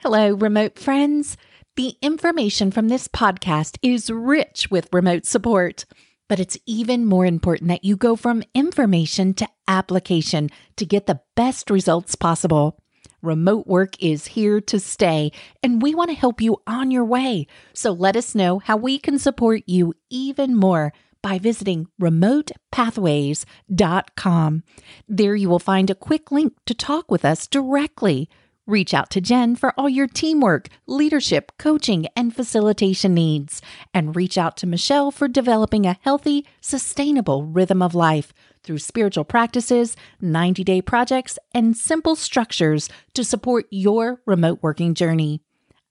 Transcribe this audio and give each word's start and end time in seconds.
Hello, 0.00 0.34
remote 0.34 0.78
friends. 0.78 1.38
The 1.76 1.96
information 2.02 2.70
from 2.70 2.88
this 2.88 3.08
podcast 3.08 3.78
is 3.80 4.10
rich 4.10 4.70
with 4.70 4.92
remote 4.92 5.24
support, 5.24 5.86
but 6.28 6.38
it's 6.38 6.58
even 6.66 7.06
more 7.06 7.24
important 7.24 7.68
that 7.68 7.82
you 7.82 7.96
go 7.96 8.14
from 8.14 8.42
information 8.52 9.32
to 9.34 9.48
application 9.66 10.50
to 10.76 10.84
get 10.84 11.06
the 11.06 11.22
best 11.34 11.70
results 11.70 12.14
possible. 12.14 12.78
Remote 13.22 13.66
work 13.66 13.94
is 13.98 14.26
here 14.26 14.60
to 14.60 14.78
stay, 14.78 15.32
and 15.62 15.80
we 15.80 15.94
want 15.94 16.10
to 16.10 16.16
help 16.16 16.42
you 16.42 16.58
on 16.66 16.90
your 16.90 17.06
way. 17.06 17.46
So 17.72 17.90
let 17.90 18.16
us 18.16 18.34
know 18.34 18.58
how 18.58 18.76
we 18.76 18.98
can 18.98 19.18
support 19.18 19.62
you 19.64 19.94
even 20.10 20.54
more 20.54 20.92
by 21.22 21.38
visiting 21.38 21.86
remotepathways.com. 21.98 24.62
There 25.08 25.34
you 25.34 25.48
will 25.48 25.58
find 25.58 25.88
a 25.88 25.94
quick 25.94 26.30
link 26.30 26.52
to 26.66 26.74
talk 26.74 27.10
with 27.10 27.24
us 27.24 27.46
directly. 27.46 28.28
Reach 28.66 28.92
out 28.92 29.10
to 29.10 29.20
Jen 29.20 29.54
for 29.54 29.72
all 29.78 29.88
your 29.88 30.08
teamwork, 30.08 30.68
leadership, 30.88 31.52
coaching, 31.56 32.08
and 32.16 32.34
facilitation 32.34 33.14
needs. 33.14 33.62
And 33.94 34.16
reach 34.16 34.36
out 34.36 34.56
to 34.56 34.66
Michelle 34.66 35.12
for 35.12 35.28
developing 35.28 35.86
a 35.86 35.98
healthy, 36.00 36.44
sustainable 36.60 37.44
rhythm 37.44 37.80
of 37.80 37.94
life 37.94 38.32
through 38.64 38.78
spiritual 38.78 39.24
practices, 39.24 39.96
90 40.20 40.64
day 40.64 40.82
projects, 40.82 41.38
and 41.54 41.76
simple 41.76 42.16
structures 42.16 42.88
to 43.14 43.22
support 43.22 43.66
your 43.70 44.20
remote 44.26 44.58
working 44.62 44.94
journey. 44.94 45.42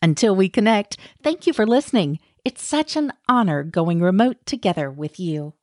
Until 0.02 0.35
we 0.35 0.49
connect, 0.49 0.97
thank 1.23 1.47
you 1.47 1.53
for 1.53 1.66
listening. 1.66 2.19
It's 2.44 2.61
such 2.61 2.97
an 2.97 3.13
honor 3.30 3.63
going 3.63 4.02
remote 4.02 4.45
together 4.45 4.91
with 4.91 5.17
you. 5.17 5.53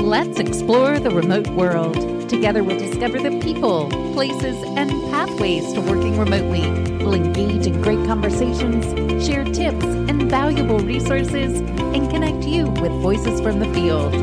Let's 0.00 0.38
explore 0.38 1.00
the 1.00 1.10
remote 1.10 1.48
world. 1.48 2.09
Together, 2.30 2.62
we'll 2.62 2.78
discover 2.78 3.18
the 3.18 3.36
people, 3.40 3.88
places, 4.14 4.56
and 4.76 4.88
pathways 5.10 5.72
to 5.72 5.80
working 5.80 6.16
remotely. 6.16 6.60
We'll 7.02 7.14
engage 7.14 7.66
in 7.66 7.82
great 7.82 8.06
conversations, 8.06 8.86
share 9.26 9.42
tips 9.42 9.84
and 9.84 10.30
valuable 10.30 10.78
resources, 10.78 11.58
and 11.58 12.08
connect 12.08 12.44
you 12.44 12.68
with 12.68 12.92
voices 13.02 13.40
from 13.40 13.58
the 13.58 13.66
field. 13.74 14.14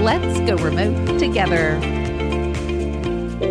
Let's 0.00 0.38
go 0.48 0.54
remote 0.64 1.18
together. 1.18 1.80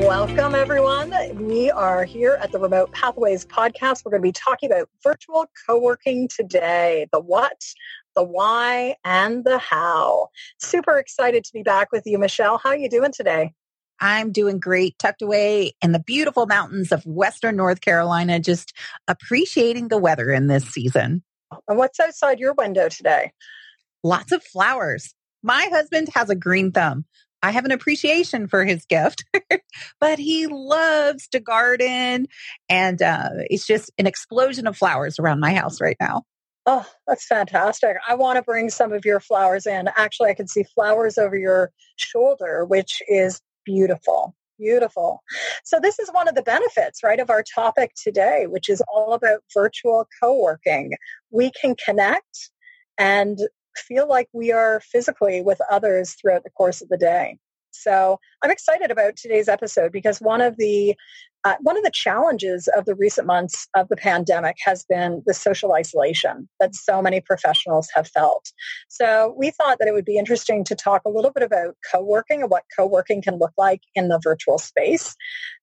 Welcome, 0.08 0.56
everyone. 0.56 1.14
We 1.36 1.70
are 1.72 2.06
here 2.06 2.40
at 2.42 2.54
the 2.54 2.60
Remote 2.60 2.94
Pathways 2.94 3.46
podcast. 3.46 4.06
We're 4.06 4.12
going 4.12 4.22
to 4.22 4.28
be 4.30 4.32
talking 4.32 4.72
about 4.72 4.88
virtual 5.04 5.46
co 5.68 5.78
working 5.78 6.30
today 6.34 7.08
the 7.12 7.20
what, 7.20 7.66
the 8.16 8.24
why, 8.24 8.96
and 9.04 9.44
the 9.44 9.58
how. 9.58 10.30
Super 10.58 11.00
excited 11.00 11.44
to 11.44 11.52
be 11.52 11.64
back 11.64 11.92
with 11.92 12.04
you, 12.06 12.18
Michelle. 12.18 12.58
How 12.60 12.70
are 12.70 12.78
you 12.78 12.90
doing 12.90 13.12
today? 13.12 13.52
I'm 14.00 14.32
doing 14.32 14.60
great, 14.60 14.98
tucked 15.00 15.22
away 15.22 15.74
in 15.82 15.92
the 15.92 16.00
beautiful 16.00 16.46
mountains 16.46 16.92
of 16.92 17.06
Western 17.06 17.56
North 17.56 17.82
Carolina, 17.82 18.40
just 18.40 18.74
appreciating 19.08 19.88
the 19.88 19.98
weather 19.98 20.32
in 20.32 20.48
this 20.48 20.66
season. 20.66 21.24
And 21.68 21.78
what's 21.78 22.00
outside 22.00 22.40
your 22.40 22.54
window 22.54 22.90
today? 22.90 23.32
Lots 24.04 24.32
of 24.32 24.44
flowers. 24.44 25.14
My 25.44 25.68
husband 25.72 26.10
has 26.16 26.30
a 26.30 26.36
green 26.36 26.72
thumb. 26.72 27.06
I 27.42 27.52
have 27.52 27.66
an 27.66 27.72
appreciation 27.72 28.48
for 28.48 28.66
his 28.66 28.86
gift, 28.86 29.24
but 30.00 30.18
he 30.18 30.48
loves 30.48 31.28
to 31.30 31.40
garden. 31.40 32.28
And 32.70 33.02
uh, 33.02 33.30
it's 33.50 33.68
just 33.68 33.92
an 33.98 34.08
explosion 34.08 34.66
of 34.66 34.76
flowers 34.76 35.20
around 35.20 35.40
my 35.40 35.54
house 35.54 35.80
right 35.80 35.98
now. 36.00 36.24
Oh, 36.66 36.86
that's 37.06 37.28
fantastic. 37.28 37.98
I 38.08 38.16
want 38.16 38.38
to 38.38 38.42
bring 38.42 38.72
some 38.72 38.92
of 38.92 39.06
your 39.06 39.20
flowers 39.20 39.68
in. 39.68 39.88
Actually, 39.96 40.32
I 40.32 40.34
can 40.34 40.48
see 40.48 40.64
flowers 40.64 41.20
over 41.20 41.38
your 41.38 41.72
shoulder, 41.96 42.66
which 42.66 43.04
is 43.08 43.40
beautiful. 43.66 44.36
Beautiful. 44.58 45.22
So 45.66 45.80
this 45.82 46.00
is 46.00 46.10
one 46.10 46.30
of 46.30 46.36
the 46.36 46.42
benefits, 46.42 47.04
right, 47.04 47.20
of 47.20 47.30
our 47.30 47.44
topic 47.44 47.92
today, 48.02 48.46
which 48.48 48.70
is 48.70 48.82
all 48.88 49.14
about 49.14 49.42
virtual 49.54 50.08
co-working. 50.22 50.94
We 51.30 51.52
can 51.52 51.76
connect 51.84 52.52
and 52.98 53.38
feel 53.76 54.08
like 54.08 54.30
we 54.32 54.54
are 54.54 54.80
physically 54.80 55.42
with 55.42 55.60
others 55.70 56.14
throughout 56.14 56.46
the 56.46 56.52
course 56.52 56.82
of 56.82 56.88
the 56.88 56.98
day. 56.98 57.38
So 57.82 58.20
I'm 58.44 58.52
excited 58.52 58.92
about 58.92 59.16
today's 59.16 59.48
episode 59.48 59.92
because 59.92 60.20
one 60.20 60.42
of 60.42 60.58
the 60.58 60.96
uh, 61.46 61.56
one 61.62 61.78
of 61.78 61.84
the 61.84 61.92
challenges 61.94 62.68
of 62.76 62.86
the 62.86 62.96
recent 62.96 63.28
months 63.28 63.68
of 63.76 63.88
the 63.88 63.96
pandemic 63.96 64.56
has 64.66 64.84
been 64.90 65.22
the 65.28 65.34
social 65.34 65.74
isolation 65.74 66.50
that 66.60 66.74
so 66.74 67.04
many 67.04 67.22
professionals 67.22 67.88
have 67.94 68.08
felt. 68.08 68.52
So 68.90 69.36
we 69.38 69.52
thought 69.52 69.78
that 69.78 69.88
it 69.88 69.94
would 69.94 70.06
be 70.06 70.18
interesting 70.18 70.64
to 70.64 70.76
talk 70.76 71.04
a 71.06 71.10
little 71.10 71.32
bit 71.32 71.44
about 71.44 71.76
co-working 71.92 72.42
and 72.42 72.50
what 72.50 72.64
co-working 72.76 73.22
can 73.22 73.38
look 73.38 73.54
like 73.60 73.82
in 73.94 74.08
the 74.08 74.20
virtual 74.24 74.58
space. 74.58 75.16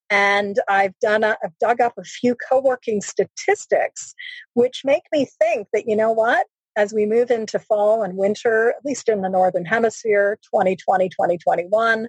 And 0.08 0.56
I've 0.68 0.96
done 1.00 1.24
a, 1.24 1.36
I've 1.42 1.58
dug 1.58 1.80
up 1.80 1.94
a 1.98 2.04
few 2.04 2.36
co-working 2.48 3.00
statistics, 3.00 4.14
which 4.54 4.82
make 4.84 5.04
me 5.10 5.26
think 5.40 5.66
that, 5.72 5.88
you 5.88 5.96
know 5.96 6.12
what? 6.12 6.46
As 6.76 6.92
we 6.92 7.06
move 7.06 7.30
into 7.30 7.58
fall 7.58 8.02
and 8.02 8.16
winter, 8.16 8.70
at 8.70 8.84
least 8.84 9.08
in 9.08 9.22
the 9.22 9.28
Northern 9.28 9.64
Hemisphere, 9.64 10.38
2020, 10.50 11.08
2021, 11.08 12.04
I 12.04 12.08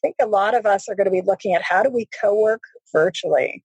think 0.00 0.16
a 0.20 0.26
lot 0.26 0.54
of 0.54 0.64
us 0.66 0.88
are 0.88 0.94
going 0.94 1.06
to 1.06 1.10
be 1.10 1.22
looking 1.22 1.54
at 1.54 1.62
how 1.62 1.82
do 1.82 1.90
we 1.90 2.08
co-work 2.20 2.62
virtually. 2.92 3.64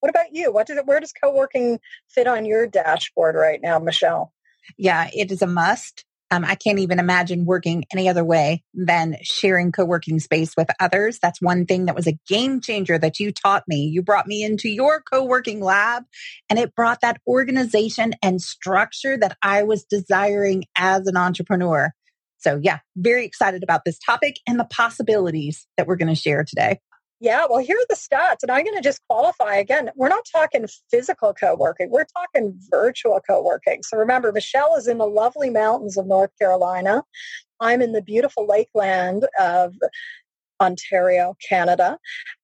What 0.00 0.10
about 0.10 0.32
you? 0.32 0.52
What 0.52 0.66
does 0.66 0.78
it, 0.78 0.86
where 0.86 1.00
does 1.00 1.12
co-working 1.12 1.78
fit 2.08 2.26
on 2.26 2.44
your 2.44 2.66
dashboard 2.66 3.34
right 3.34 3.60
now, 3.62 3.78
Michelle? 3.78 4.32
Yeah, 4.76 5.08
it 5.14 5.30
is 5.30 5.42
a 5.42 5.46
must. 5.46 6.04
Um, 6.30 6.44
I 6.44 6.56
can't 6.56 6.80
even 6.80 6.98
imagine 6.98 7.44
working 7.44 7.84
any 7.92 8.08
other 8.08 8.24
way 8.24 8.64
than 8.74 9.16
sharing 9.22 9.70
co 9.70 9.84
working 9.84 10.18
space 10.18 10.54
with 10.56 10.68
others. 10.80 11.18
That's 11.20 11.40
one 11.40 11.66
thing 11.66 11.86
that 11.86 11.94
was 11.94 12.08
a 12.08 12.18
game 12.28 12.60
changer 12.60 12.98
that 12.98 13.20
you 13.20 13.30
taught 13.32 13.62
me. 13.68 13.84
You 13.84 14.02
brought 14.02 14.26
me 14.26 14.42
into 14.42 14.68
your 14.68 15.00
co 15.00 15.24
working 15.24 15.60
lab 15.60 16.04
and 16.50 16.58
it 16.58 16.74
brought 16.74 17.02
that 17.02 17.20
organization 17.26 18.14
and 18.22 18.42
structure 18.42 19.16
that 19.16 19.36
I 19.42 19.62
was 19.62 19.84
desiring 19.84 20.64
as 20.76 21.06
an 21.06 21.16
entrepreneur. 21.16 21.92
So, 22.38 22.60
yeah, 22.62 22.78
very 22.96 23.24
excited 23.24 23.62
about 23.62 23.82
this 23.84 23.98
topic 23.98 24.36
and 24.46 24.58
the 24.58 24.64
possibilities 24.64 25.66
that 25.76 25.86
we're 25.86 25.96
going 25.96 26.14
to 26.14 26.20
share 26.20 26.44
today. 26.44 26.80
Yeah, 27.18 27.46
well, 27.48 27.60
here 27.64 27.76
are 27.78 27.86
the 27.88 27.96
stats, 27.96 28.42
and 28.42 28.50
I'm 28.50 28.62
going 28.64 28.76
to 28.76 28.82
just 28.82 29.00
qualify 29.08 29.54
again. 29.56 29.90
We're 29.96 30.08
not 30.10 30.26
talking 30.30 30.66
physical 30.90 31.32
co 31.32 31.56
working, 31.56 31.90
we're 31.90 32.04
talking 32.04 32.58
virtual 32.70 33.20
co 33.26 33.42
working. 33.42 33.82
So 33.82 33.96
remember, 33.96 34.32
Michelle 34.32 34.76
is 34.76 34.86
in 34.86 34.98
the 34.98 35.06
lovely 35.06 35.48
mountains 35.48 35.96
of 35.96 36.06
North 36.06 36.30
Carolina. 36.38 37.02
I'm 37.58 37.80
in 37.80 37.92
the 37.92 38.02
beautiful 38.02 38.46
lakeland 38.46 39.26
of 39.40 39.74
Ontario, 40.60 41.36
Canada. 41.48 41.98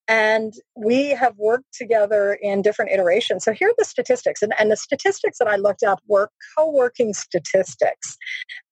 And 0.09 0.53
we 0.77 1.11
have 1.11 1.35
worked 1.39 1.73
together 1.73 2.37
in 2.43 2.61
different 2.61 2.91
iterations. 2.91 3.45
So 3.45 3.53
here 3.53 3.69
are 3.69 3.75
the 3.79 3.85
statistics. 3.85 4.43
And, 4.43 4.53
and 4.59 4.71
the 4.71 4.77
statistics 4.77 5.39
that 5.39 5.49
I 5.49 5.57
looked 5.57 5.83
up 5.83 6.01
were 6.07 6.29
co 6.59 6.71
working 6.71 7.15
statistics. 7.15 8.17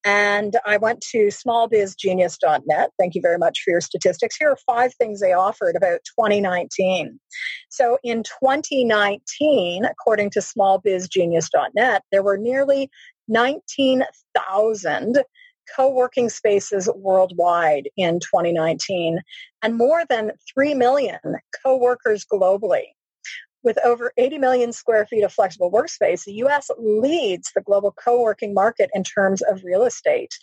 And 0.05 0.57
I 0.67 0.77
went 0.77 1.03
to 1.13 1.29
smallbizgenius.net. 1.29 2.91
Thank 2.99 3.15
you 3.15 3.23
very 3.23 3.39
much 3.39 3.61
for 3.65 3.71
your 3.71 3.81
statistics. 3.81 4.37
Here 4.37 4.51
are 4.51 4.59
five 4.67 4.93
things 4.95 5.21
they 5.21 5.33
offered 5.33 5.77
about 5.77 6.01
2019. 6.19 7.21
So 7.69 7.99
in 8.03 8.23
2019, 8.23 9.85
according 9.85 10.31
to 10.31 10.41
smallbizgenius.net, 10.41 12.03
there 12.11 12.23
were 12.23 12.39
nearly 12.39 12.91
19,000 13.29 15.23
co-working 15.75 16.29
spaces 16.29 16.89
worldwide 16.95 17.89
in 17.97 18.21
2019 18.21 19.21
and 19.63 19.77
more 19.77 20.05
than 20.09 20.33
3 20.55 20.75
million 20.75 21.19
co-workers 21.65 22.27
globally. 22.31 22.85
With 23.63 23.79
over 23.85 24.13
80 24.17 24.39
million 24.39 24.73
square 24.73 25.07
feet 25.07 25.23
of 25.23 25.33
flexible 25.33 25.71
workspace, 25.71 26.25
the 26.25 26.33
US 26.45 26.71
leads 26.79 27.51
the 27.55 27.61
global 27.61 27.93
co-working 27.93 28.55
market 28.55 28.91
in 28.95 29.05
terms 29.05 29.43
of 29.43 29.63
real 29.65 29.85
estate. 29.85 30.35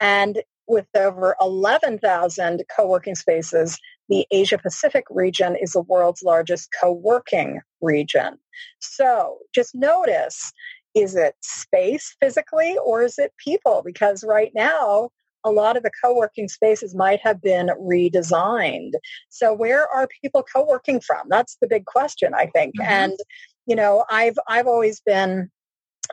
And 0.00 0.42
with 0.66 0.86
over 0.94 1.34
11,000 1.40 2.62
co-working 2.76 3.14
spaces, 3.14 3.78
the 4.08 4.26
Asia 4.30 4.58
Pacific 4.58 5.04
region 5.10 5.56
is 5.56 5.72
the 5.72 5.82
world's 5.82 6.22
largest 6.22 6.68
co-working 6.78 7.60
region. 7.80 8.38
So 8.80 9.38
just 9.54 9.74
notice 9.74 10.52
is 11.00 11.16
it 11.16 11.34
space 11.42 12.16
physically 12.20 12.76
or 12.84 13.02
is 13.02 13.18
it 13.18 13.32
people? 13.42 13.82
Because 13.84 14.24
right 14.24 14.52
now, 14.54 15.10
a 15.44 15.50
lot 15.50 15.76
of 15.76 15.82
the 15.82 15.90
co-working 16.02 16.48
spaces 16.48 16.94
might 16.94 17.20
have 17.22 17.40
been 17.40 17.68
redesigned. 17.80 18.92
So 19.28 19.54
where 19.54 19.86
are 19.88 20.08
people 20.20 20.42
co-working 20.42 21.00
from? 21.00 21.28
That's 21.28 21.56
the 21.60 21.68
big 21.68 21.86
question, 21.86 22.34
I 22.34 22.46
think. 22.46 22.74
Mm-hmm. 22.78 22.90
And 22.90 23.16
you 23.66 23.76
know, 23.76 24.04
I've 24.10 24.38
I've 24.48 24.66
always 24.66 25.00
been 25.00 25.50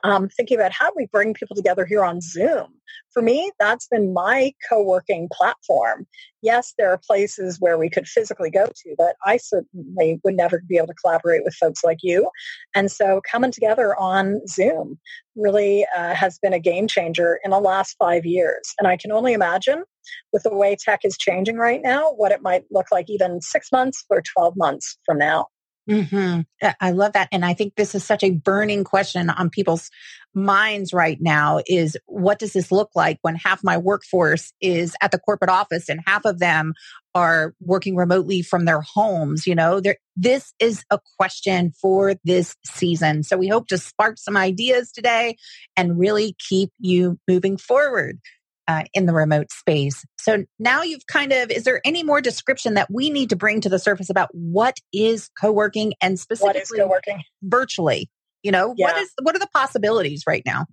um, 0.05 0.29
thinking 0.29 0.57
about 0.57 0.71
how 0.71 0.91
we 0.95 1.07
bring 1.11 1.33
people 1.33 1.55
together 1.55 1.83
here 1.85 2.03
on 2.03 2.21
Zoom. 2.21 2.67
For 3.11 3.23
me, 3.23 3.51
that's 3.59 3.87
been 3.87 4.13
my 4.13 4.53
co-working 4.69 5.29
platform. 5.33 6.05
Yes, 6.43 6.73
there 6.77 6.91
are 6.91 6.99
places 6.99 7.57
where 7.59 7.77
we 7.77 7.89
could 7.89 8.07
physically 8.07 8.51
go 8.51 8.67
to, 8.67 8.95
but 8.99 9.15
I 9.25 9.37
certainly 9.37 10.19
would 10.23 10.35
never 10.35 10.61
be 10.67 10.77
able 10.77 10.87
to 10.87 10.93
collaborate 10.93 11.43
with 11.43 11.55
folks 11.55 11.83
like 11.83 11.99
you. 12.03 12.29
And 12.75 12.91
so 12.91 13.19
coming 13.29 13.51
together 13.51 13.95
on 13.99 14.45
Zoom 14.47 14.99
really 15.35 15.87
uh, 15.97 16.13
has 16.13 16.37
been 16.37 16.53
a 16.53 16.59
game 16.59 16.87
changer 16.87 17.39
in 17.43 17.49
the 17.49 17.59
last 17.59 17.95
five 17.97 18.25
years. 18.25 18.73
And 18.77 18.87
I 18.87 18.97
can 18.97 19.11
only 19.11 19.33
imagine 19.33 19.83
with 20.31 20.43
the 20.43 20.55
way 20.55 20.77
tech 20.79 20.99
is 21.03 21.17
changing 21.17 21.57
right 21.57 21.81
now, 21.83 22.11
what 22.11 22.31
it 22.31 22.43
might 22.43 22.65
look 22.69 22.87
like 22.91 23.09
even 23.09 23.41
six 23.41 23.71
months 23.71 24.05
or 24.11 24.21
12 24.21 24.53
months 24.55 24.99
from 25.03 25.17
now. 25.17 25.47
Mm-hmm. 25.89 26.41
I 26.79 26.91
love 26.91 27.13
that. 27.13 27.29
And 27.31 27.45
I 27.45 27.53
think 27.53 27.75
this 27.75 27.93
is 27.93 28.03
such 28.03 28.23
a 28.23 28.31
burning 28.31 28.83
question 28.83 29.29
on 29.29 29.49
people's 29.49 29.91
minds 30.33 30.93
right 30.93 31.17
now 31.21 31.61
is 31.67 31.97
what 32.07 32.39
does 32.39 32.53
this 32.53 32.71
look 32.71 32.89
like 32.95 33.19
when 33.21 33.35
half 33.35 33.63
my 33.63 33.77
workforce 33.77 34.51
is 34.59 34.95
at 35.01 35.11
the 35.11 35.19
corporate 35.19 35.49
office 35.49 35.87
and 35.87 36.01
half 36.05 36.25
of 36.25 36.39
them 36.39 36.73
are 37.13 37.53
working 37.61 37.95
remotely 37.95 38.41
from 38.41 38.65
their 38.65 38.81
homes? 38.81 39.47
You 39.47 39.55
know, 39.55 39.79
there, 39.79 39.97
this 40.15 40.53
is 40.59 40.83
a 40.89 40.99
question 41.17 41.71
for 41.79 42.15
this 42.23 42.55
season. 42.65 43.23
So 43.23 43.37
we 43.37 43.47
hope 43.47 43.67
to 43.67 43.77
spark 43.77 44.17
some 44.17 44.35
ideas 44.35 44.91
today 44.91 45.37
and 45.77 45.99
really 45.99 46.35
keep 46.49 46.71
you 46.79 47.19
moving 47.27 47.57
forward 47.57 48.19
uh, 48.67 48.83
in 48.93 49.05
the 49.05 49.13
remote 49.13 49.51
space. 49.51 50.05
So 50.17 50.45
now 50.59 50.81
you've 50.81 51.05
kind 51.07 51.31
of, 51.31 51.51
is 51.51 51.63
there 51.63 51.81
any 51.85 52.03
more 52.03 52.21
description 52.21 52.73
that 52.75 52.89
we 52.91 53.09
need 53.09 53.29
to 53.29 53.35
bring 53.35 53.61
to 53.61 53.69
the 53.69 53.79
surface 53.79 54.09
about 54.09 54.29
what 54.33 54.77
is 54.93 55.29
co-working 55.39 55.93
and 56.01 56.19
specifically 56.19 56.47
what 56.47 56.55
is 56.55 56.71
co-working 56.71 57.23
virtually? 57.43 58.09
You 58.43 58.51
know, 58.51 58.73
yeah. 58.77 58.87
what 58.87 58.97
is, 58.97 59.11
what 59.21 59.35
are 59.35 59.39
the 59.39 59.49
possibilities 59.53 60.23
right 60.27 60.43
now? 60.45 60.65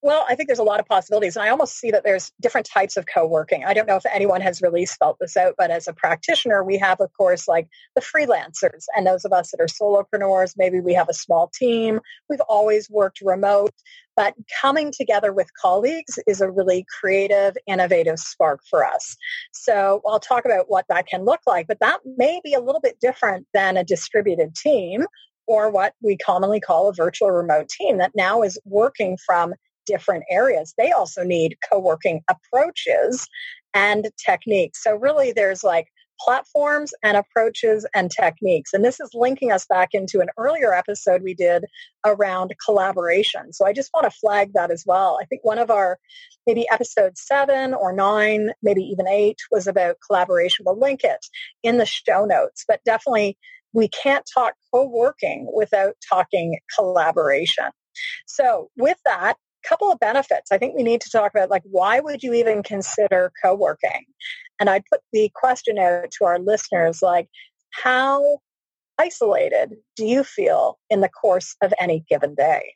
Well, 0.00 0.24
I 0.28 0.36
think 0.36 0.46
there's 0.46 0.60
a 0.60 0.64
lot 0.64 0.78
of 0.78 0.86
possibilities. 0.86 1.34
And 1.34 1.44
I 1.44 1.48
almost 1.48 1.76
see 1.76 1.90
that 1.90 2.04
there's 2.04 2.30
different 2.40 2.68
types 2.68 2.96
of 2.96 3.06
co 3.06 3.26
working. 3.26 3.64
I 3.64 3.74
don't 3.74 3.88
know 3.88 3.96
if 3.96 4.06
anyone 4.06 4.40
has 4.42 4.62
really 4.62 4.86
spelt 4.86 5.16
this 5.20 5.36
out, 5.36 5.54
but 5.58 5.72
as 5.72 5.88
a 5.88 5.92
practitioner, 5.92 6.62
we 6.62 6.78
have, 6.78 7.00
of 7.00 7.12
course, 7.14 7.48
like 7.48 7.66
the 7.96 8.00
freelancers 8.00 8.84
and 8.96 9.04
those 9.04 9.24
of 9.24 9.32
us 9.32 9.50
that 9.50 9.60
are 9.60 9.66
solopreneurs. 9.66 10.54
Maybe 10.56 10.78
we 10.78 10.94
have 10.94 11.08
a 11.08 11.14
small 11.14 11.50
team. 11.52 11.98
We've 12.30 12.40
always 12.42 12.88
worked 12.88 13.20
remote, 13.22 13.74
but 14.14 14.34
coming 14.60 14.92
together 14.92 15.32
with 15.32 15.48
colleagues 15.60 16.16
is 16.28 16.40
a 16.40 16.48
really 16.48 16.86
creative, 17.00 17.56
innovative 17.66 18.20
spark 18.20 18.60
for 18.70 18.86
us. 18.86 19.16
So 19.52 20.00
I'll 20.06 20.20
talk 20.20 20.44
about 20.44 20.66
what 20.68 20.84
that 20.88 21.08
can 21.08 21.24
look 21.24 21.40
like, 21.44 21.66
but 21.66 21.80
that 21.80 21.98
may 22.16 22.40
be 22.44 22.54
a 22.54 22.60
little 22.60 22.80
bit 22.80 23.00
different 23.00 23.48
than 23.52 23.76
a 23.76 23.82
distributed 23.82 24.54
team 24.54 25.06
or 25.48 25.70
what 25.70 25.94
we 26.02 26.16
commonly 26.16 26.60
call 26.60 26.88
a 26.88 26.92
virtual 26.92 27.30
remote 27.30 27.68
team 27.68 27.98
that 27.98 28.12
now 28.14 28.42
is 28.42 28.60
working 28.64 29.16
from 29.26 29.54
different 29.88 30.24
areas. 30.30 30.74
They 30.78 30.92
also 30.92 31.24
need 31.24 31.56
co-working 31.68 32.20
approaches 32.30 33.26
and 33.74 34.08
techniques. 34.24 34.82
So 34.82 34.94
really 34.94 35.32
there's 35.32 35.64
like 35.64 35.88
platforms 36.20 36.92
and 37.02 37.16
approaches 37.16 37.86
and 37.94 38.10
techniques. 38.10 38.72
And 38.72 38.84
this 38.84 39.00
is 39.00 39.10
linking 39.14 39.52
us 39.52 39.66
back 39.66 39.90
into 39.92 40.20
an 40.20 40.28
earlier 40.36 40.74
episode 40.74 41.22
we 41.22 41.34
did 41.34 41.64
around 42.04 42.52
collaboration. 42.64 43.52
So 43.52 43.66
I 43.66 43.72
just 43.72 43.90
want 43.94 44.04
to 44.10 44.18
flag 44.18 44.50
that 44.54 44.70
as 44.70 44.84
well. 44.86 45.18
I 45.20 45.26
think 45.26 45.44
one 45.44 45.58
of 45.58 45.70
our 45.70 45.98
maybe 46.46 46.66
episode 46.70 47.16
seven 47.16 47.72
or 47.72 47.92
nine, 47.92 48.50
maybe 48.62 48.82
even 48.82 49.06
eight 49.06 49.38
was 49.50 49.66
about 49.66 49.96
collaboration. 50.06 50.64
We'll 50.66 50.78
link 50.78 51.04
it 51.04 51.24
in 51.62 51.78
the 51.78 51.86
show 51.86 52.24
notes, 52.24 52.64
but 52.66 52.80
definitely 52.84 53.38
we 53.72 53.88
can't 53.88 54.28
talk 54.32 54.54
co-working 54.74 55.50
without 55.54 55.94
talking 56.08 56.58
collaboration. 56.76 57.66
So 58.26 58.70
with 58.76 58.98
that, 59.04 59.36
couple 59.66 59.90
of 59.90 60.00
benefits. 60.00 60.52
I 60.52 60.58
think 60.58 60.76
we 60.76 60.82
need 60.82 61.00
to 61.02 61.10
talk 61.10 61.32
about 61.32 61.50
like 61.50 61.62
why 61.64 62.00
would 62.00 62.22
you 62.22 62.34
even 62.34 62.62
consider 62.62 63.32
co-working? 63.42 64.04
And 64.60 64.68
I 64.68 64.82
put 64.90 65.00
the 65.12 65.30
question 65.34 65.78
out 65.78 66.10
to 66.18 66.24
our 66.24 66.38
listeners 66.38 67.00
like 67.02 67.28
how 67.70 68.38
isolated 68.98 69.74
do 69.96 70.04
you 70.04 70.24
feel 70.24 70.78
in 70.90 71.00
the 71.00 71.08
course 71.08 71.54
of 71.62 71.72
any 71.78 72.04
given 72.08 72.34
day? 72.34 72.74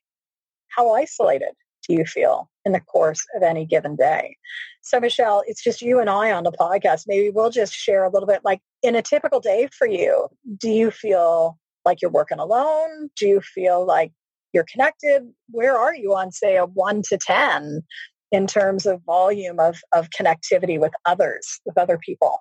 How 0.69 0.93
isolated 0.93 1.52
do 1.87 1.94
you 1.94 2.05
feel 2.05 2.49
in 2.64 2.73
the 2.73 2.81
course 2.81 3.26
of 3.35 3.43
any 3.43 3.67
given 3.67 3.96
day? 3.96 4.37
So 4.82 5.00
Michelle, 5.00 5.43
it's 5.46 5.62
just 5.62 5.82
you 5.82 6.00
and 6.00 6.08
I 6.08 6.31
on 6.32 6.44
the 6.44 6.52
podcast. 6.52 7.05
Maybe 7.06 7.31
we'll 7.31 7.50
just 7.50 7.75
share 7.75 8.05
a 8.05 8.11
little 8.11 8.26
bit 8.26 8.43
like 8.44 8.61
in 8.82 8.96
a 8.96 9.02
typical 9.02 9.40
day 9.40 9.69
for 9.76 9.87
you, 9.87 10.28
do 10.58 10.69
you 10.69 10.90
feel 10.90 11.58
like 11.85 12.00
you're 12.00 12.11
working 12.11 12.38
alone? 12.38 13.11
Do 13.17 13.26
you 13.26 13.40
feel 13.40 13.85
like 13.85 14.12
you're 14.52 14.66
connected. 14.70 15.22
Where 15.50 15.76
are 15.76 15.94
you 15.94 16.14
on, 16.14 16.32
say, 16.32 16.56
a 16.56 16.64
one 16.64 17.02
to 17.08 17.19
10 17.19 17.82
in 18.31 18.46
terms 18.46 18.87
of 18.87 19.02
volume 19.04 19.60
of, 19.60 19.81
of 19.94 20.08
connectivity 20.10 20.81
with 20.81 20.93
others, 21.06 21.60
with 21.64 21.78
other 21.78 21.99
people? 21.99 22.40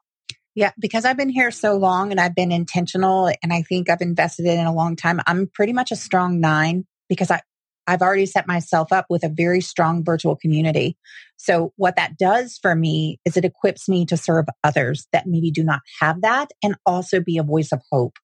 Yeah, 0.54 0.72
because 0.80 1.06
I've 1.06 1.18
been 1.18 1.30
here 1.30 1.52
so 1.52 1.75
long 1.75 2.12
and 2.12 2.19
I've 2.19 2.36
been 2.36 2.52
intentional 2.52 3.31
and 3.42 3.54
I 3.54 3.62
think 3.62 3.90
I've 3.90 4.02
invested 4.02 4.46
in 4.46 4.66
a 4.66 4.74
long 4.74 4.96
time. 4.96 5.22
I'm 5.25 5.50
pretty 5.54 5.72
much 5.72 5.92
a 5.92 5.96
strong 5.96 6.42
nine 6.42 6.86
because 7.08 7.31
I, 7.31 7.42
I've 7.88 8.02
already 8.02 8.25
set 8.25 8.48
myself 8.48 8.92
up 8.92 9.06
with 9.10 9.24
a 9.24 9.30
very 9.30 9.62
strong 9.62 10.04
virtual 10.04 10.36
community. 10.36 10.98
So 11.38 11.74
what 11.78 11.96
that 11.96 12.18
does 12.18 12.60
for 12.62 12.75
me 12.75 13.19
is 13.25 13.38
it 13.38 13.46
equips 13.46 13.88
me 13.88 14.06
to 14.08 14.18
serve 14.18 14.46
others 14.63 15.08
that 15.13 15.25
maybe 15.25 15.52
do 15.52 15.63
not 15.63 15.81
have 16.02 16.22
that 16.22 16.52
and 16.62 16.75
also 16.86 17.22
be 17.22 17.38
a 17.38 17.44
voice 17.44 17.72
of 17.72 17.81
hope 17.90 18.18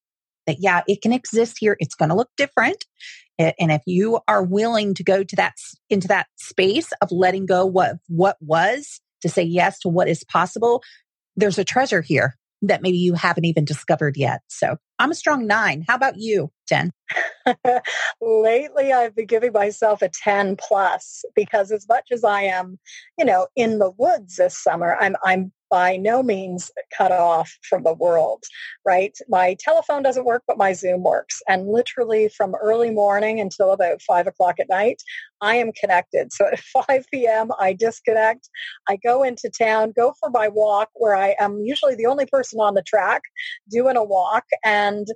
that 0.48 0.57
yeah, 0.60 0.81
it 0.88 1.01
can 1.01 1.13
exist 1.13 1.57
here. 1.60 1.78
It's 1.80 1.95
going 1.95 2.10
to 2.10 2.16
look 2.16 2.30
different. 2.38 2.86
And 3.39 3.72
if 3.72 3.81
you 3.86 4.19
are 4.28 4.44
willing 4.44 4.94
to 4.95 5.04
go 5.04 5.24
to 5.24 5.36
that, 5.36 5.54
into 5.89 6.07
that 6.07 6.28
space 6.38 6.92
of 7.01 7.12
letting 7.12 7.45
go 7.45 7.66
what, 7.66 7.98
what 8.07 8.38
was 8.42 9.00
to 9.22 9.30
say 9.30 9.44
yes 9.44 9.80
to 9.80 9.89
what 9.89 10.07
is 10.07 10.24
possible, 10.24 10.84
there's 11.36 11.57
a 11.57 11.63
treasure 11.63 12.01
here 12.01 12.36
that 12.63 12.81
maybe 12.81 12.98
you 12.98 13.13
haven't 13.13 13.45
even 13.45 13.66
discovered 13.66 14.18
yet. 14.18 14.42
So 14.48 14.78
I'm 15.00 15.12
a 15.12 15.16
strong 15.16 15.45
nine. 15.45 15.86
How 15.88 15.95
about 15.95 16.16
you, 16.18 16.51
Jen? 16.68 16.92
Lately, 18.22 18.92
I've 18.92 19.16
been 19.16 19.28
giving 19.28 19.51
myself 19.51 20.01
a 20.01 20.10
10 20.10 20.56
plus 20.57 21.24
because 21.36 21.72
as 21.72 21.88
much 21.88 22.07
as 22.12 22.24
I 22.24 22.44
am, 22.44 22.80
you 23.18 23.25
know, 23.25 23.48
in 23.56 23.78
the 23.78 23.92
woods 23.92 24.38
this 24.38 24.57
summer, 24.57 24.98
I'm, 25.00 25.16
I'm 25.24 25.51
by 25.69 25.98
no 25.98 26.24
means 26.24 26.72
cut 26.98 27.12
off 27.12 27.58
from 27.68 27.84
the 27.84 27.94
world, 27.94 28.44
right? 28.86 29.18
My 29.28 29.56
telephone 29.60 30.04
doesn't 30.04 30.25
work, 30.25 30.44
but 30.48 30.58
my 30.58 30.74
Zoom 30.74 31.04
works. 31.04 31.42
And 31.48 31.68
literally 31.68 32.30
from 32.30 32.56
early 32.56 32.90
morning 32.90 33.40
until 33.40 33.72
about 33.72 34.02
five 34.02 34.28
o'clock 34.28 34.60
at 34.60 34.69
night, 34.69 35.02
I 35.42 35.56
am 35.56 35.72
connected. 35.74 36.31
So 36.34 36.48
at 36.52 36.60
5 36.60 37.06
p.m., 37.14 37.52
I 37.60 37.74
disconnect. 37.74 38.50
I 38.88 38.98
go 38.98 39.24
into 39.24 39.50
town, 39.50 39.94
go 39.96 40.14
for 40.19 40.30
my 40.30 40.48
walk 40.48 40.90
where 40.94 41.16
I 41.16 41.36
am 41.40 41.62
usually 41.64 41.96
the 41.96 42.06
only 42.06 42.25
person 42.25 42.60
on 42.60 42.74
the 42.74 42.84
track 42.84 43.22
doing 43.70 43.98
a 43.98 44.04
walk. 44.04 44.46
And 44.63 45.08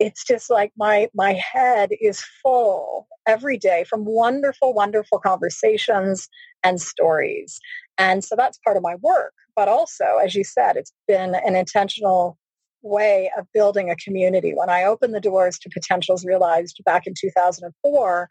it's 0.00 0.24
just 0.24 0.50
like 0.50 0.72
my 0.76 1.08
my 1.14 1.34
head 1.34 1.90
is 2.00 2.24
full 2.42 3.06
every 3.26 3.58
day 3.58 3.84
from 3.84 4.04
wonderful 4.04 4.72
wonderful 4.72 5.20
conversations 5.20 6.28
and 6.64 6.80
stories 6.80 7.60
and 7.98 8.24
so 8.24 8.34
that's 8.34 8.58
part 8.64 8.76
of 8.76 8.82
my 8.82 8.96
work 8.96 9.34
but 9.60 9.68
also, 9.68 10.16
as 10.24 10.34
you 10.34 10.42
said, 10.42 10.78
it's 10.78 10.94
been 11.06 11.34
an 11.34 11.54
intentional 11.54 12.38
way 12.80 13.30
of 13.36 13.46
building 13.52 13.90
a 13.90 13.96
community. 13.96 14.54
When 14.54 14.70
I 14.70 14.84
opened 14.84 15.14
the 15.14 15.20
doors 15.20 15.58
to 15.58 15.68
Potentials 15.68 16.24
Realized 16.24 16.80
back 16.86 17.06
in 17.06 17.12
2004, 17.12 18.28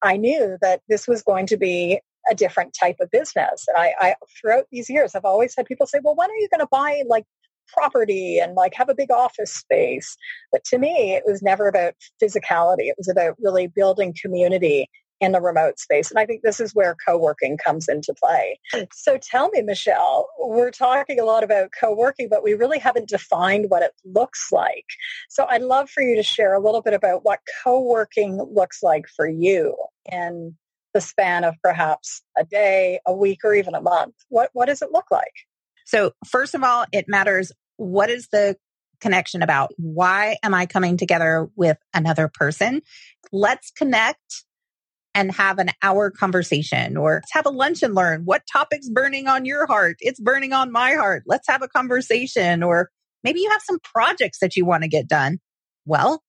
I 0.00 0.16
knew 0.16 0.56
that 0.62 0.80
this 0.88 1.06
was 1.06 1.22
going 1.22 1.46
to 1.48 1.58
be 1.58 2.00
a 2.30 2.34
different 2.34 2.74
type 2.80 2.96
of 2.98 3.10
business. 3.10 3.66
And 3.68 3.76
I, 3.76 3.92
I 4.00 4.14
throughout 4.40 4.64
these 4.72 4.88
years, 4.88 5.14
I've 5.14 5.26
always 5.26 5.52
had 5.54 5.66
people 5.66 5.86
say, 5.86 6.00
well, 6.02 6.16
when 6.16 6.30
are 6.30 6.36
you 6.36 6.48
going 6.50 6.60
to 6.60 6.68
buy 6.70 7.02
like 7.06 7.26
property 7.68 8.38
and 8.38 8.54
like 8.54 8.72
have 8.72 8.88
a 8.88 8.94
big 8.94 9.10
office 9.10 9.52
space? 9.52 10.16
But 10.50 10.64
to 10.70 10.78
me, 10.78 11.12
it 11.14 11.24
was 11.26 11.42
never 11.42 11.68
about 11.68 11.92
physicality. 12.22 12.88
It 12.88 12.94
was 12.96 13.10
about 13.10 13.36
really 13.38 13.66
building 13.66 14.14
community 14.18 14.88
in 15.20 15.34
a 15.34 15.40
remote 15.40 15.78
space. 15.78 16.10
And 16.10 16.18
I 16.18 16.26
think 16.26 16.42
this 16.42 16.60
is 16.60 16.74
where 16.74 16.96
co-working 17.06 17.56
comes 17.56 17.88
into 17.88 18.14
play. 18.14 18.58
So 18.92 19.18
tell 19.18 19.48
me, 19.50 19.62
Michelle, 19.62 20.28
we're 20.38 20.70
talking 20.70 21.20
a 21.20 21.24
lot 21.24 21.44
about 21.44 21.70
co-working, 21.78 22.28
but 22.28 22.42
we 22.42 22.54
really 22.54 22.78
haven't 22.78 23.08
defined 23.08 23.66
what 23.68 23.82
it 23.82 23.92
looks 24.04 24.48
like. 24.50 24.86
So 25.28 25.46
I'd 25.48 25.62
love 25.62 25.88
for 25.88 26.02
you 26.02 26.16
to 26.16 26.22
share 26.22 26.54
a 26.54 26.60
little 26.60 26.82
bit 26.82 26.94
about 26.94 27.24
what 27.24 27.40
co-working 27.62 28.38
looks 28.52 28.82
like 28.82 29.06
for 29.08 29.28
you 29.28 29.76
in 30.10 30.56
the 30.92 31.00
span 31.00 31.44
of 31.44 31.54
perhaps 31.62 32.22
a 32.36 32.44
day, 32.44 33.00
a 33.06 33.14
week, 33.14 33.40
or 33.44 33.54
even 33.54 33.74
a 33.74 33.80
month. 33.80 34.14
What, 34.28 34.50
what 34.52 34.66
does 34.66 34.82
it 34.82 34.92
look 34.92 35.10
like? 35.10 35.32
So 35.86 36.12
first 36.26 36.54
of 36.54 36.62
all, 36.62 36.86
it 36.92 37.06
matters 37.08 37.52
what 37.76 38.10
is 38.10 38.28
the 38.28 38.56
connection 39.00 39.42
about? 39.42 39.70
Why 39.76 40.36
am 40.42 40.54
I 40.54 40.66
coming 40.66 40.96
together 40.96 41.48
with 41.56 41.78
another 41.92 42.30
person? 42.32 42.80
Let's 43.32 43.70
connect 43.70 44.44
and 45.14 45.32
have 45.32 45.58
an 45.58 45.70
hour 45.82 46.10
conversation 46.10 46.96
or 46.96 47.14
let's 47.14 47.32
have 47.32 47.46
a 47.46 47.50
lunch 47.50 47.82
and 47.82 47.94
learn 47.94 48.22
what 48.24 48.42
topic's 48.52 48.88
burning 48.88 49.28
on 49.28 49.44
your 49.44 49.66
heart. 49.66 49.96
It's 50.00 50.18
burning 50.18 50.52
on 50.52 50.72
my 50.72 50.94
heart. 50.94 51.22
Let's 51.26 51.48
have 51.48 51.62
a 51.62 51.68
conversation 51.68 52.62
or 52.62 52.90
maybe 53.22 53.40
you 53.40 53.50
have 53.50 53.62
some 53.62 53.78
projects 53.80 54.38
that 54.40 54.56
you 54.56 54.64
want 54.64 54.82
to 54.82 54.88
get 54.88 55.06
done. 55.06 55.38
Well, 55.86 56.23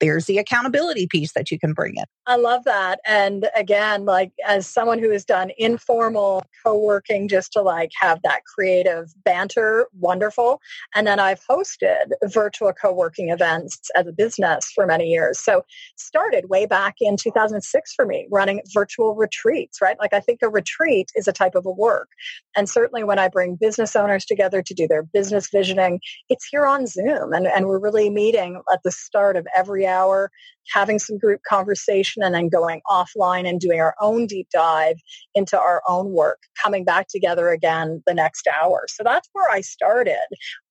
there's 0.00 0.26
the 0.26 0.38
accountability 0.38 1.06
piece 1.06 1.32
that 1.32 1.50
you 1.50 1.58
can 1.58 1.72
bring 1.72 1.96
in. 1.96 2.04
I 2.26 2.36
love 2.36 2.64
that. 2.64 3.00
And 3.06 3.48
again, 3.54 4.04
like 4.04 4.32
as 4.46 4.66
someone 4.66 4.98
who 4.98 5.10
has 5.10 5.24
done 5.24 5.50
informal 5.58 6.44
co-working 6.64 7.28
just 7.28 7.52
to 7.52 7.62
like 7.62 7.90
have 7.98 8.20
that 8.22 8.40
creative 8.44 9.12
banter, 9.24 9.86
wonderful. 9.98 10.60
And 10.94 11.06
then 11.06 11.18
I've 11.18 11.40
hosted 11.48 12.10
virtual 12.24 12.72
co-working 12.72 13.30
events 13.30 13.78
as 13.96 14.06
a 14.06 14.12
business 14.12 14.70
for 14.74 14.86
many 14.86 15.06
years. 15.06 15.38
So 15.38 15.64
started 15.96 16.48
way 16.48 16.66
back 16.66 16.96
in 17.00 17.16
2006 17.16 17.94
for 17.94 18.06
me 18.06 18.26
running 18.30 18.60
virtual 18.74 19.14
retreats, 19.14 19.80
right? 19.80 19.98
Like 19.98 20.12
I 20.12 20.20
think 20.20 20.40
a 20.42 20.48
retreat 20.48 21.10
is 21.14 21.28
a 21.28 21.32
type 21.32 21.54
of 21.54 21.64
a 21.64 21.70
work. 21.70 22.08
And 22.56 22.68
certainly 22.68 23.04
when 23.04 23.18
I 23.18 23.28
bring 23.28 23.56
business 23.56 23.96
owners 23.96 24.24
together 24.24 24.62
to 24.62 24.74
do 24.74 24.86
their 24.86 25.02
business 25.02 25.48
visioning, 25.50 26.00
it's 26.28 26.46
here 26.46 26.66
on 26.66 26.86
Zoom 26.86 27.32
and, 27.32 27.46
and 27.46 27.66
we're 27.66 27.78
really 27.78 28.10
meeting 28.10 28.60
at 28.72 28.82
the 28.82 28.90
start 28.90 29.36
of 29.36 29.46
every 29.78 29.86
hour, 29.86 30.30
having 30.72 30.98
some 30.98 31.18
group 31.18 31.40
conversation 31.48 32.22
and 32.22 32.34
then 32.34 32.48
going 32.48 32.80
offline 32.90 33.48
and 33.48 33.60
doing 33.60 33.80
our 33.80 33.94
own 34.00 34.26
deep 34.26 34.48
dive 34.52 34.96
into 35.34 35.58
our 35.58 35.82
own 35.88 36.12
work, 36.12 36.40
coming 36.62 36.84
back 36.84 37.06
together 37.08 37.50
again 37.50 38.02
the 38.06 38.14
next 38.14 38.46
hour. 38.60 38.86
So 38.88 39.02
that's 39.02 39.28
where 39.32 39.50
I 39.50 39.60
started 39.60 40.18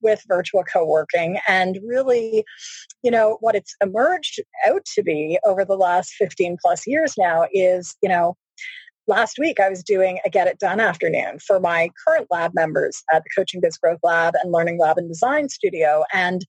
with 0.02 0.22
virtual 0.28 0.64
co-working 0.64 1.40
and 1.48 1.80
really, 1.86 2.44
you 3.02 3.10
know, 3.10 3.38
what 3.40 3.56
it's 3.56 3.76
emerged 3.82 4.40
out 4.68 4.86
to 4.96 5.04
be 5.04 5.40
over 5.46 5.66
the 5.66 5.78
last 5.78 6.14
15 6.14 6.58
plus 6.62 6.86
years 6.86 7.14
now 7.18 7.48
is, 7.54 7.96
you 8.04 8.10
know, 8.10 8.36
last 9.08 9.40
week 9.40 9.60
I 9.60 9.70
was 9.70 9.84
doing 9.84 10.20
a 10.26 10.30
Get 10.30 10.48
It 10.48 10.60
Done 10.60 10.82
afternoon 10.82 11.40
for 11.40 11.60
my 11.60 11.90
current 12.06 12.28
lab 12.30 12.52
members 12.54 13.02
at 13.12 13.24
the 13.24 13.30
Coaching 13.36 13.62
Biz 13.62 13.78
Growth 13.78 14.00
Lab 14.04 14.36
and 14.44 14.52
Learning 14.52 14.78
Lab 14.78 14.98
and 14.98 15.08
Design 15.08 15.50
Studio. 15.50 16.04
And 16.14 16.46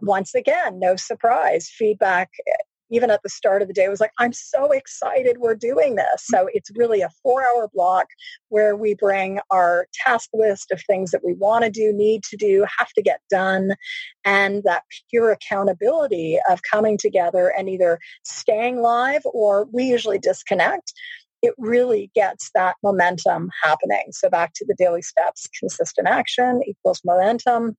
once 0.00 0.34
again, 0.34 0.78
no 0.78 0.96
surprise, 0.96 1.68
feedback 1.68 2.30
even 2.90 3.10
at 3.10 3.22
the 3.22 3.28
start 3.28 3.62
of 3.62 3.68
the 3.68 3.74
day 3.74 3.88
was 3.88 4.00
like, 4.00 4.12
I'm 4.18 4.32
so 4.32 4.70
excited 4.70 5.38
we're 5.38 5.54
doing 5.54 5.96
this. 5.96 6.24
So 6.24 6.48
it's 6.52 6.70
really 6.76 7.00
a 7.00 7.10
four 7.22 7.42
hour 7.42 7.68
block 7.72 8.06
where 8.48 8.76
we 8.76 8.94
bring 8.94 9.40
our 9.50 9.86
task 9.92 10.28
list 10.32 10.70
of 10.70 10.82
things 10.86 11.10
that 11.10 11.24
we 11.24 11.34
want 11.34 11.64
to 11.64 11.70
do, 11.70 11.92
need 11.92 12.22
to 12.24 12.36
do, 12.36 12.64
have 12.78 12.88
to 12.92 13.02
get 13.02 13.20
done, 13.30 13.74
and 14.24 14.62
that 14.64 14.84
pure 15.10 15.30
accountability 15.30 16.38
of 16.48 16.60
coming 16.70 16.98
together 16.98 17.52
and 17.56 17.68
either 17.68 17.98
staying 18.22 18.80
live 18.80 19.22
or 19.24 19.66
we 19.72 19.84
usually 19.84 20.18
disconnect 20.18 20.92
it 21.42 21.52
really 21.58 22.10
gets 22.14 22.50
that 22.54 22.74
momentum 22.82 23.50
happening. 23.62 24.04
So 24.12 24.30
back 24.30 24.54
to 24.54 24.64
the 24.66 24.74
daily 24.78 25.02
steps, 25.02 25.46
consistent 25.60 26.08
action 26.08 26.62
equals 26.66 27.02
momentum 27.04 27.76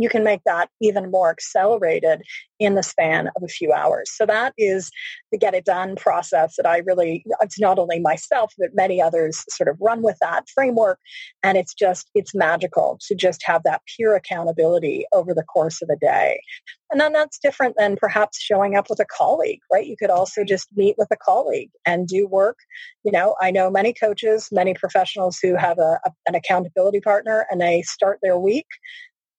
you 0.00 0.08
can 0.08 0.24
make 0.24 0.40
that 0.44 0.68
even 0.80 1.10
more 1.10 1.30
accelerated 1.30 2.22
in 2.58 2.74
the 2.74 2.82
span 2.82 3.28
of 3.36 3.42
a 3.42 3.48
few 3.48 3.72
hours. 3.72 4.10
So 4.14 4.26
that 4.26 4.52
is 4.58 4.90
the 5.32 5.38
get 5.38 5.54
it 5.54 5.64
done 5.64 5.96
process 5.96 6.56
that 6.56 6.66
I 6.66 6.78
really, 6.78 7.24
it's 7.40 7.58
not 7.58 7.78
only 7.78 8.00
myself, 8.00 8.52
but 8.58 8.74
many 8.74 9.00
others 9.00 9.44
sort 9.48 9.68
of 9.68 9.76
run 9.80 10.02
with 10.02 10.16
that 10.20 10.48
framework. 10.54 10.98
And 11.42 11.56
it's 11.56 11.74
just, 11.74 12.10
it's 12.14 12.34
magical 12.34 12.98
to 13.08 13.14
just 13.14 13.42
have 13.44 13.62
that 13.64 13.82
pure 13.96 14.14
accountability 14.14 15.04
over 15.12 15.34
the 15.34 15.42
course 15.42 15.80
of 15.82 15.88
a 15.88 15.96
day. 15.96 16.40
And 16.90 17.00
then 17.00 17.12
that's 17.12 17.38
different 17.38 17.76
than 17.78 17.96
perhaps 17.96 18.40
showing 18.40 18.76
up 18.76 18.90
with 18.90 19.00
a 19.00 19.06
colleague, 19.06 19.60
right? 19.72 19.86
You 19.86 19.96
could 19.96 20.10
also 20.10 20.44
just 20.44 20.68
meet 20.74 20.96
with 20.98 21.08
a 21.10 21.16
colleague 21.16 21.70
and 21.86 22.06
do 22.06 22.26
work. 22.26 22.56
You 23.04 23.12
know, 23.12 23.36
I 23.40 23.52
know 23.52 23.70
many 23.70 23.92
coaches, 23.92 24.48
many 24.50 24.74
professionals 24.74 25.38
who 25.40 25.54
have 25.54 25.78
a, 25.78 26.00
a, 26.04 26.10
an 26.26 26.34
accountability 26.34 27.00
partner 27.00 27.46
and 27.50 27.60
they 27.60 27.82
start 27.82 28.18
their 28.22 28.38
week 28.38 28.66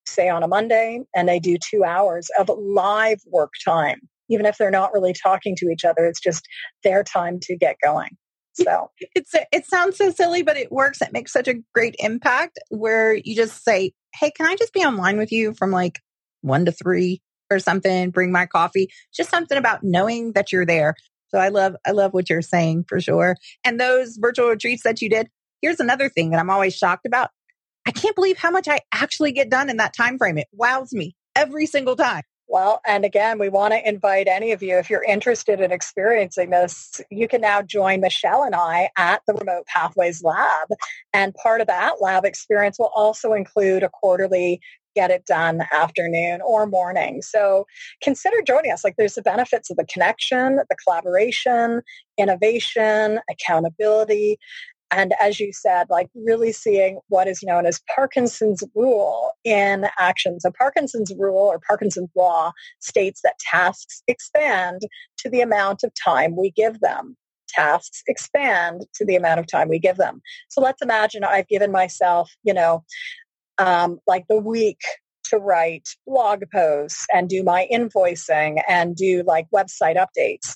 say 0.05 0.29
on 0.29 0.43
a 0.43 0.47
Monday, 0.47 1.01
and 1.15 1.27
they 1.27 1.39
do 1.39 1.57
two 1.57 1.83
hours 1.83 2.29
of 2.39 2.49
live 2.49 3.19
work 3.27 3.53
time. 3.63 3.99
Even 4.29 4.45
if 4.45 4.57
they're 4.57 4.71
not 4.71 4.93
really 4.93 5.13
talking 5.13 5.55
to 5.57 5.69
each 5.69 5.83
other, 5.83 6.05
it's 6.05 6.21
just 6.21 6.45
their 6.83 7.03
time 7.03 7.39
to 7.41 7.57
get 7.57 7.75
going. 7.83 8.17
So 8.53 8.91
it's 9.15 9.33
a, 9.33 9.45
it 9.51 9.65
sounds 9.65 9.97
so 9.97 10.11
silly, 10.11 10.43
but 10.43 10.57
it 10.57 10.71
works. 10.71 11.01
It 11.01 11.13
makes 11.13 11.31
such 11.31 11.47
a 11.47 11.55
great 11.73 11.95
impact 11.99 12.59
where 12.69 13.13
you 13.13 13.35
just 13.35 13.63
say, 13.63 13.93
"Hey, 14.15 14.31
can 14.31 14.45
I 14.45 14.55
just 14.55 14.73
be 14.73 14.81
online 14.81 15.17
with 15.17 15.31
you 15.31 15.53
from 15.53 15.71
like 15.71 15.99
one 16.41 16.65
to 16.65 16.71
three 16.71 17.21
or 17.49 17.59
something? 17.59 18.09
Bring 18.09 18.31
my 18.31 18.45
coffee." 18.45 18.89
Just 19.13 19.29
something 19.29 19.57
about 19.57 19.83
knowing 19.83 20.33
that 20.33 20.51
you're 20.51 20.65
there. 20.65 20.95
So 21.29 21.39
I 21.39 21.47
love 21.47 21.75
I 21.85 21.91
love 21.91 22.13
what 22.13 22.29
you're 22.29 22.41
saying 22.41 22.85
for 22.87 22.99
sure. 22.99 23.37
And 23.63 23.79
those 23.79 24.17
virtual 24.17 24.49
retreats 24.49 24.83
that 24.83 25.01
you 25.01 25.09
did. 25.09 25.27
Here's 25.61 25.79
another 25.79 26.09
thing 26.09 26.31
that 26.31 26.39
I'm 26.39 26.49
always 26.49 26.75
shocked 26.75 27.05
about. 27.05 27.29
I 27.85 27.91
can't 27.91 28.15
believe 28.15 28.37
how 28.37 28.51
much 28.51 28.67
I 28.67 28.79
actually 28.91 29.31
get 29.31 29.49
done 29.49 29.69
in 29.69 29.77
that 29.77 29.93
time 29.95 30.17
frame. 30.17 30.37
It 30.37 30.47
wows 30.53 30.93
me 30.93 31.15
every 31.35 31.65
single 31.65 31.95
time. 31.95 32.23
Well, 32.47 32.81
and 32.85 33.05
again, 33.05 33.39
we 33.39 33.47
want 33.47 33.73
to 33.73 33.87
invite 33.87 34.27
any 34.27 34.51
of 34.51 34.61
you, 34.61 34.77
if 34.77 34.89
you're 34.89 35.05
interested 35.05 35.61
in 35.61 35.71
experiencing 35.71 36.49
this, 36.49 36.99
you 37.09 37.29
can 37.29 37.39
now 37.39 37.61
join 37.61 38.01
Michelle 38.01 38.43
and 38.43 38.53
I 38.53 38.89
at 38.97 39.21
the 39.25 39.33
Remote 39.33 39.65
Pathways 39.67 40.21
Lab. 40.21 40.67
And 41.13 41.33
part 41.33 41.61
of 41.61 41.67
that 41.67 42.01
lab 42.01 42.25
experience 42.25 42.77
will 42.77 42.91
also 42.93 43.31
include 43.31 43.83
a 43.83 43.89
quarterly 43.89 44.59
get 44.95 45.11
it 45.11 45.25
done 45.25 45.61
afternoon 45.71 46.41
or 46.45 46.67
morning. 46.67 47.21
So 47.21 47.65
consider 48.03 48.41
joining 48.45 48.73
us. 48.73 48.83
Like 48.83 48.95
there's 48.97 49.15
the 49.15 49.21
benefits 49.21 49.69
of 49.69 49.77
the 49.77 49.85
connection, 49.85 50.57
the 50.57 50.75
collaboration, 50.85 51.81
innovation, 52.17 53.21
accountability. 53.29 54.37
And 54.91 55.13
as 55.19 55.39
you 55.39 55.53
said, 55.53 55.87
like 55.89 56.09
really 56.13 56.51
seeing 56.51 56.99
what 57.07 57.27
is 57.27 57.41
known 57.41 57.65
as 57.65 57.81
Parkinson's 57.95 58.63
rule 58.75 59.31
in 59.43 59.85
action. 59.97 60.39
So 60.39 60.51
Parkinson's 60.51 61.13
rule 61.17 61.37
or 61.37 61.59
Parkinson's 61.65 62.09
law 62.15 62.51
states 62.79 63.21
that 63.23 63.39
tasks 63.39 64.03
expand 64.07 64.81
to 65.19 65.29
the 65.29 65.41
amount 65.41 65.83
of 65.83 65.91
time 66.03 66.35
we 66.35 66.51
give 66.51 66.81
them. 66.81 67.15
Tasks 67.47 68.03
expand 68.07 68.85
to 68.95 69.05
the 69.05 69.15
amount 69.15 69.39
of 69.39 69.47
time 69.47 69.69
we 69.69 69.79
give 69.79 69.97
them. 69.97 70.21
So 70.49 70.61
let's 70.61 70.81
imagine 70.81 71.23
I've 71.23 71.47
given 71.47 71.71
myself, 71.71 72.31
you 72.43 72.53
know, 72.53 72.83
um, 73.57 73.99
like 74.07 74.25
the 74.27 74.39
week 74.39 74.81
to 75.25 75.37
write 75.37 75.87
blog 76.05 76.43
posts 76.53 77.05
and 77.13 77.29
do 77.29 77.43
my 77.43 77.67
invoicing 77.71 78.61
and 78.67 78.95
do 78.95 79.23
like 79.25 79.47
website 79.53 79.95
updates 79.95 80.55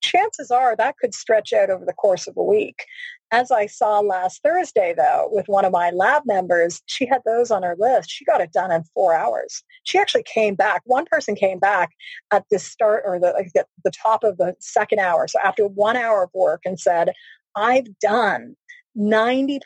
chances 0.00 0.50
are 0.50 0.76
that 0.76 0.96
could 1.00 1.14
stretch 1.14 1.52
out 1.52 1.70
over 1.70 1.84
the 1.84 1.92
course 1.92 2.26
of 2.26 2.36
a 2.36 2.42
week. 2.42 2.84
As 3.30 3.50
I 3.50 3.66
saw 3.66 4.00
last 4.00 4.42
Thursday, 4.42 4.94
though, 4.96 5.28
with 5.30 5.48
one 5.48 5.66
of 5.66 5.72
my 5.72 5.90
lab 5.90 6.22
members, 6.24 6.80
she 6.86 7.06
had 7.06 7.20
those 7.26 7.50
on 7.50 7.62
her 7.62 7.76
list. 7.78 8.10
She 8.10 8.24
got 8.24 8.40
it 8.40 8.52
done 8.52 8.72
in 8.72 8.84
four 8.94 9.14
hours. 9.14 9.62
She 9.84 9.98
actually 9.98 10.22
came 10.22 10.54
back. 10.54 10.82
One 10.86 11.04
person 11.10 11.34
came 11.34 11.58
back 11.58 11.90
at 12.32 12.44
the 12.50 12.58
start 12.58 13.02
or 13.04 13.18
the, 13.20 13.32
like 13.32 13.52
the 13.52 13.92
top 14.02 14.24
of 14.24 14.38
the 14.38 14.54
second 14.60 15.00
hour. 15.00 15.28
So 15.28 15.38
after 15.44 15.66
one 15.66 15.96
hour 15.96 16.22
of 16.22 16.30
work 16.32 16.62
and 16.64 16.80
said, 16.80 17.12
I've 17.54 17.98
done 17.98 18.56
90% 18.96 19.60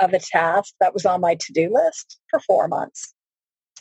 of 0.00 0.12
a 0.12 0.18
task 0.18 0.74
that 0.80 0.94
was 0.94 1.06
on 1.06 1.20
my 1.20 1.36
to-do 1.36 1.72
list 1.72 2.18
for 2.28 2.40
four 2.40 2.66
months. 2.66 3.14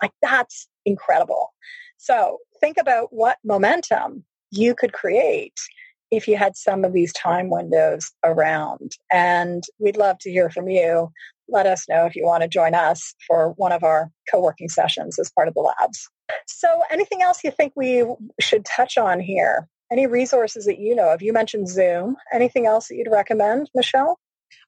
Like 0.01 0.12
that's 0.21 0.67
incredible. 0.85 1.53
So 1.97 2.39
think 2.59 2.77
about 2.79 3.07
what 3.12 3.38
momentum 3.43 4.23
you 4.51 4.75
could 4.75 4.93
create 4.93 5.59
if 6.15 6.27
you 6.27 6.38
had 6.38 6.55
some 6.55 6.84
of 6.84 6.93
these 6.93 7.13
time 7.13 7.50
windows 7.50 8.12
around. 8.24 8.91
And 9.12 9.63
we'd 9.79 9.98
love 9.98 10.17
to 10.20 10.32
hear 10.32 10.50
from 10.50 10.70
you. 10.70 11.12
Let 11.50 11.65
us 11.65 11.88
know 11.89 12.05
if 12.05 12.15
you 12.15 12.25
want 12.25 12.43
to 12.43 12.48
join 12.48 12.74
us 12.74 13.13
for 13.27 13.53
one 13.58 13.72
of 13.72 13.84
our 13.84 14.10
co 14.32 14.41
working 14.41 14.70
sessions 14.70 15.20
as 15.20 15.32
part 15.32 15.48
of 15.48 15.53
the 15.53 15.60
labs. 15.60 16.10
So, 16.48 16.84
anything 16.89 17.22
else 17.22 17.43
you 17.43 17.51
think 17.51 17.74
we 17.75 18.05
should 18.39 18.65
touch 18.65 18.98
on 18.98 19.20
here? 19.20 19.67
Any 19.91 20.08
resources 20.08 20.65
that 20.65 20.79
you 20.79 20.96
know 20.96 21.13
of? 21.13 21.22
You 21.22 21.34
mentioned 21.34 21.67
Zoom. 21.67 22.15
Anything 22.34 22.65
else 22.65 22.88
that 22.88 22.96
you'd 22.96 23.12
recommend, 23.12 23.70
Michelle? 23.75 24.17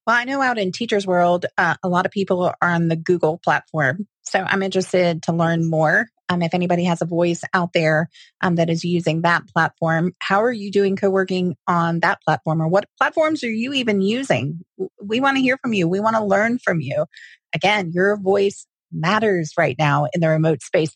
Well, 0.05 0.15
I 0.15 0.25
know 0.25 0.41
out 0.41 0.59
in 0.59 0.71
Teachers 0.71 1.07
World, 1.07 1.47
uh, 1.57 1.75
a 1.81 1.89
lot 1.89 2.05
of 2.05 2.11
people 2.11 2.43
are 2.43 2.57
on 2.61 2.89
the 2.89 2.95
Google 2.95 3.39
platform. 3.43 4.07
So 4.23 4.39
I'm 4.39 4.61
interested 4.61 5.23
to 5.23 5.33
learn 5.33 5.67
more 5.69 6.07
um, 6.29 6.41
if 6.41 6.53
anybody 6.53 6.83
has 6.85 7.01
a 7.01 7.05
voice 7.05 7.43
out 7.53 7.73
there 7.73 8.09
um, 8.41 8.55
that 8.55 8.69
is 8.69 8.83
using 8.83 9.21
that 9.21 9.47
platform, 9.47 10.13
how 10.19 10.43
are 10.43 10.51
you 10.51 10.71
doing 10.71 10.95
co-working 10.95 11.55
on 11.67 11.99
that 11.99 12.21
platform 12.23 12.61
or 12.61 12.67
what 12.67 12.85
platforms 12.97 13.43
are 13.43 13.51
you 13.51 13.73
even 13.73 14.01
using? 14.01 14.61
We 15.01 15.19
want 15.19 15.37
to 15.37 15.41
hear 15.41 15.57
from 15.57 15.73
you. 15.73 15.87
We 15.87 15.99
want 15.99 16.15
to 16.15 16.23
learn 16.23 16.59
from 16.59 16.81
you. 16.81 17.05
Again, 17.53 17.91
your 17.93 18.17
voice 18.17 18.65
matters 18.91 19.51
right 19.57 19.75
now 19.77 20.07
in 20.13 20.21
the 20.21 20.29
remote 20.29 20.61
space. 20.61 20.91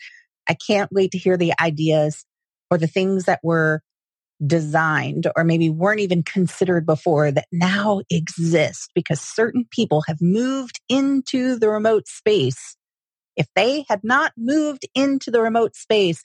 I 0.48 0.56
can't 0.56 0.92
wait 0.92 1.12
to 1.12 1.18
hear 1.18 1.38
the 1.38 1.54
ideas 1.62 2.26
or 2.72 2.78
the 2.78 2.88
things 2.88 3.26
that 3.26 3.40
were 3.44 3.82
designed 4.46 5.28
or 5.36 5.44
maybe 5.44 5.70
weren't 5.70 6.00
even 6.00 6.24
considered 6.24 6.86
before 6.86 7.32
that 7.32 7.48
now 7.52 8.02
exist 8.10 8.90
because 8.96 9.20
certain 9.20 9.66
people 9.70 10.02
have 10.08 10.22
moved 10.22 10.80
into 10.88 11.58
the 11.60 11.70
remote 11.70 12.08
space 12.08 12.78
if 13.36 13.48
they 13.56 13.86
had 13.88 14.02
not 14.04 14.34
moved 14.38 14.86
into 14.96 15.32
the 15.32 15.42
remote 15.42 15.76
space, 15.76 16.24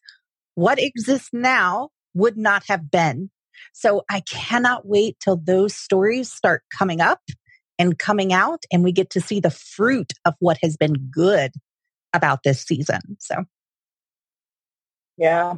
what 0.54 0.80
exists 0.80 1.30
now 1.32 1.90
would 2.14 2.36
not 2.36 2.64
have 2.68 2.90
been. 2.90 3.30
So 3.72 4.02
I 4.10 4.20
cannot 4.20 4.86
wait 4.86 5.16
till 5.20 5.36
those 5.36 5.74
stories 5.74 6.32
start 6.32 6.62
coming 6.76 7.00
up 7.00 7.20
and 7.78 7.98
coming 7.98 8.32
out 8.32 8.64
and 8.72 8.84
we 8.84 8.92
get 8.92 9.10
to 9.10 9.20
see 9.20 9.40
the 9.40 9.50
fruit 9.50 10.12
of 10.24 10.34
what 10.38 10.58
has 10.62 10.76
been 10.76 10.94
good 11.10 11.52
about 12.12 12.42
this 12.44 12.62
season. 12.62 13.00
So 13.18 13.44
Yeah, 15.16 15.54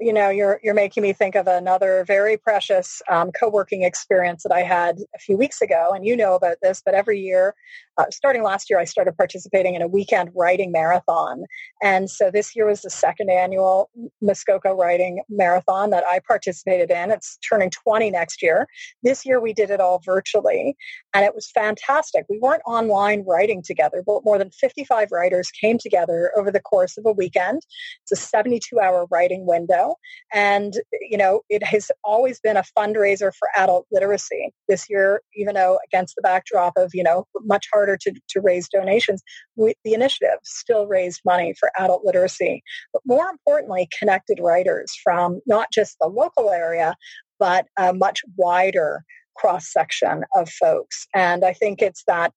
you 0.00 0.12
know, 0.12 0.28
you're 0.28 0.58
you're 0.62 0.74
making 0.74 1.04
me 1.04 1.12
think 1.12 1.36
of 1.36 1.46
another 1.46 2.04
very 2.04 2.36
precious 2.36 3.00
um, 3.08 3.30
co-working 3.30 3.84
experience 3.84 4.42
that 4.42 4.50
I 4.50 4.62
had 4.62 4.98
a 5.14 5.18
few 5.20 5.36
weeks 5.36 5.62
ago, 5.62 5.92
and 5.94 6.04
you 6.04 6.16
know 6.16 6.34
about 6.34 6.56
this. 6.62 6.82
But 6.84 6.94
every 6.94 7.20
year, 7.20 7.54
uh, 7.96 8.06
starting 8.10 8.42
last 8.42 8.68
year, 8.68 8.80
I 8.80 8.84
started 8.84 9.16
participating 9.16 9.76
in 9.76 9.82
a 9.82 9.86
weekend 9.86 10.30
writing 10.34 10.72
marathon, 10.72 11.44
and 11.80 12.10
so 12.10 12.32
this 12.32 12.56
year 12.56 12.66
was 12.66 12.82
the 12.82 12.90
second 12.90 13.30
annual 13.30 13.88
Muskoka 14.20 14.74
Writing 14.74 15.22
Marathon 15.28 15.90
that 15.90 16.02
I 16.04 16.18
participated 16.26 16.90
in. 16.90 17.12
It's 17.12 17.38
turning 17.48 17.70
20 17.70 18.10
next 18.10 18.42
year. 18.42 18.66
This 19.04 19.24
year, 19.24 19.40
we 19.40 19.52
did 19.52 19.70
it 19.70 19.80
all 19.80 20.00
virtually, 20.04 20.76
and 21.14 21.24
it 21.24 21.36
was 21.36 21.48
fantastic. 21.52 22.24
We 22.28 22.40
weren't 22.40 22.62
online 22.66 23.24
writing 23.24 23.62
together, 23.62 24.02
but 24.04 24.24
more 24.24 24.38
than 24.38 24.50
55 24.50 25.12
writers 25.12 25.52
came 25.52 25.78
together 25.78 26.32
over 26.36 26.50
the 26.50 26.60
course 26.60 26.98
of 26.98 27.06
a 27.06 27.12
weekend. 27.12 27.62
It's 28.02 28.12
a 28.12 28.16
72 28.16 28.80
hour 28.80 28.87
writing 29.10 29.46
window. 29.46 29.96
And, 30.32 30.74
you 31.00 31.16
know, 31.16 31.40
it 31.48 31.62
has 31.64 31.90
always 32.04 32.40
been 32.40 32.56
a 32.56 32.64
fundraiser 32.76 33.32
for 33.38 33.48
adult 33.56 33.86
literacy. 33.92 34.52
This 34.68 34.86
year, 34.88 35.22
even 35.34 35.54
though 35.54 35.78
against 35.86 36.14
the 36.16 36.22
backdrop 36.22 36.74
of, 36.76 36.90
you 36.94 37.02
know, 37.02 37.26
much 37.42 37.66
harder 37.72 37.96
to, 38.02 38.12
to 38.28 38.40
raise 38.40 38.68
donations, 38.68 39.22
we, 39.56 39.74
the 39.84 39.94
initiative 39.94 40.38
still 40.44 40.86
raised 40.86 41.20
money 41.24 41.54
for 41.58 41.70
adult 41.78 42.04
literacy. 42.04 42.62
But 42.92 43.02
more 43.06 43.28
importantly, 43.28 43.88
connected 43.98 44.38
writers 44.40 44.92
from 45.02 45.40
not 45.46 45.68
just 45.72 45.96
the 46.00 46.08
local 46.08 46.50
area, 46.50 46.94
but 47.38 47.66
a 47.76 47.92
much 47.92 48.20
wider 48.36 49.04
cross 49.38 49.72
section 49.72 50.24
of 50.34 50.48
folks. 50.50 51.06
And 51.14 51.44
I 51.44 51.52
think 51.52 51.80
it's 51.80 52.02
that 52.06 52.32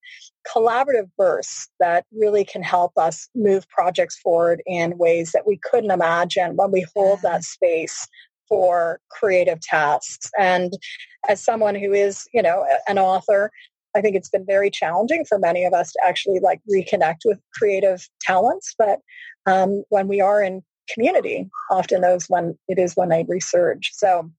collaborative 0.48 1.10
burst 1.18 1.72
that 1.80 2.06
really 2.12 2.46
can 2.46 2.64
help 2.64 2.92
us 2.98 3.28
move 3.36 3.68
projects 3.70 4.20
forward 4.20 4.62
in 4.66 4.98
ways 4.98 5.32
that 5.32 5.48
we 5.48 5.60
couldn't 5.64 5.92
imagine 5.92 6.56
when 6.56 6.72
we 6.72 6.86
hold 6.96 7.22
that 7.22 7.44
space 7.44 8.08
for 8.48 9.00
creative 9.10 9.62
tasks. 9.62 10.30
And 10.38 10.74
as 11.30 11.42
someone 11.44 11.76
who 11.76 11.94
is, 11.94 12.28
you 12.34 12.42
know, 12.42 12.66
an 12.88 13.00
author, 13.00 13.52
I 13.96 14.02
think 14.02 14.16
it's 14.16 14.30
been 14.30 14.46
very 14.46 14.70
challenging 14.70 15.26
for 15.26 15.40
many 15.40 15.66
of 15.66 15.74
us 15.74 15.94
to 15.94 16.00
actually 16.06 16.40
like 16.40 16.62
reconnect 16.72 17.20
with 17.26 17.40
creative 17.54 18.08
talents. 18.22 18.76
But 18.78 19.00
um, 19.46 19.84
when 19.90 20.08
we 20.08 20.22
are 20.22 20.42
in 20.42 20.64
community, 20.90 21.50
often 21.70 22.02
those 22.02 22.26
when 22.28 22.58
it 22.68 22.78
is 22.78 22.94
when 22.96 23.10
they 23.10 23.24
resurge. 23.24 23.86
So 23.92 24.30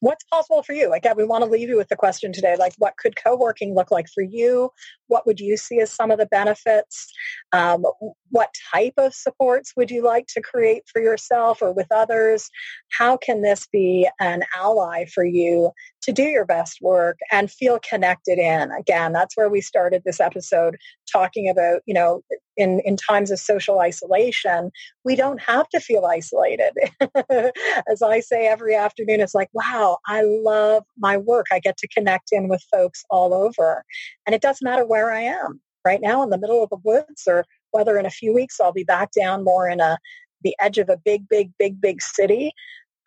what's 0.00 0.24
possible 0.24 0.62
for 0.62 0.72
you? 0.72 0.88
Like, 0.88 1.06
we 1.16 1.24
want 1.24 1.44
to 1.44 1.50
leave 1.50 1.68
you 1.68 1.76
with 1.76 1.88
the 1.88 1.96
question 1.96 2.32
today, 2.32 2.56
like, 2.58 2.74
what 2.78 2.96
could 2.96 3.16
co-working 3.16 3.74
look 3.74 3.90
like 3.90 4.08
for 4.08 4.22
you? 4.22 4.70
What 5.06 5.26
would 5.26 5.40
you 5.40 5.56
see 5.56 5.80
as 5.80 5.92
some 5.92 6.10
of 6.10 6.18
the 6.18 6.26
benefits? 6.26 7.12
Um, 7.52 7.84
what 8.30 8.54
type 8.72 8.94
of 8.96 9.14
supports 9.14 9.72
would 9.76 9.90
you 9.90 10.02
like 10.02 10.26
to 10.28 10.40
create 10.40 10.84
for 10.92 11.02
yourself 11.02 11.62
or 11.62 11.72
with 11.72 11.88
others? 11.90 12.48
How 12.90 13.16
can 13.16 13.42
this 13.42 13.66
be 13.70 14.08
an 14.20 14.42
ally 14.56 15.04
for 15.06 15.24
you 15.24 15.70
to 16.02 16.12
do 16.12 16.22
your 16.22 16.46
best 16.46 16.78
work 16.80 17.18
and 17.30 17.50
feel 17.50 17.78
connected 17.78 18.38
in? 18.38 18.70
Again, 18.72 19.12
that's 19.12 19.36
where 19.36 19.50
we 19.50 19.60
started 19.60 20.02
this 20.04 20.20
episode 20.20 20.76
talking 21.12 21.48
about, 21.48 21.82
you 21.86 21.94
know, 21.94 22.22
in, 22.60 22.80
in 22.84 22.96
times 22.96 23.30
of 23.30 23.38
social 23.38 23.80
isolation, 23.80 24.70
we 25.04 25.16
don't 25.16 25.40
have 25.40 25.68
to 25.70 25.80
feel 25.80 26.04
isolated. 26.04 26.72
As 27.90 28.02
I 28.02 28.20
say 28.20 28.46
every 28.46 28.74
afternoon, 28.74 29.20
it's 29.20 29.34
like, 29.34 29.48
wow, 29.52 29.98
I 30.06 30.22
love 30.22 30.84
my 30.98 31.16
work. 31.16 31.46
I 31.50 31.58
get 31.58 31.76
to 31.78 31.88
connect 31.88 32.28
in 32.32 32.48
with 32.48 32.64
folks 32.70 33.04
all 33.10 33.34
over. 33.34 33.84
And 34.26 34.34
it 34.34 34.42
doesn't 34.42 34.64
matter 34.64 34.86
where 34.86 35.12
I 35.12 35.22
am 35.22 35.60
right 35.84 36.00
now 36.00 36.22
in 36.22 36.30
the 36.30 36.38
middle 36.38 36.62
of 36.62 36.70
the 36.70 36.76
woods 36.84 37.24
or 37.26 37.44
whether 37.70 37.98
in 37.98 38.06
a 38.06 38.10
few 38.10 38.34
weeks 38.34 38.60
I'll 38.60 38.72
be 38.72 38.84
back 38.84 39.10
down 39.12 39.44
more 39.44 39.68
in 39.68 39.80
a 39.80 39.98
the 40.42 40.56
edge 40.60 40.78
of 40.78 40.88
a 40.88 40.96
big, 40.96 41.28
big, 41.28 41.50
big, 41.58 41.80
big 41.80 42.00
city. 42.00 42.52